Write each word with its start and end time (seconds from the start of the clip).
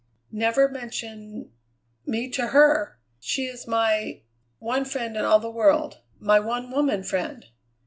"Never 0.31 0.67
mention 0.67 1.51
me 2.07 2.27
to 2.31 2.47
her! 2.47 2.99
She 3.19 3.45
is 3.45 3.67
my 3.67 4.23
one 4.57 4.83
friend 4.83 5.15
in 5.15 5.23
all 5.25 5.37
the 5.39 5.47
world; 5.51 6.01
my 6.17 6.39
one 6.39 6.71
woman 6.71 7.03
friend." 7.03 7.45